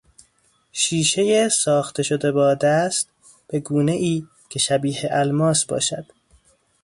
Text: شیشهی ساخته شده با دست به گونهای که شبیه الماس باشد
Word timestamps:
شیشهی 0.71 1.49
ساخته 1.49 2.03
شده 2.03 2.31
با 2.31 2.53
دست 2.53 3.09
به 3.47 3.59
گونهای 3.59 4.25
که 4.49 4.59
شبیه 4.59 5.01
الماس 5.11 5.65
باشد 5.65 6.05